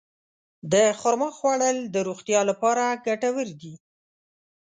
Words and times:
د 0.71 0.73
خرما 0.99 1.29
خوړل 1.37 1.77
د 1.93 1.97
روغتیا 2.07 2.41
لپاره 2.49 2.83
ګټور 3.05 3.47
دي. 3.61 3.73